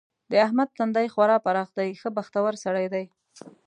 [0.31, 3.05] د احمد تندی خورا پراخ دی؛ ښه بختور سړی دی.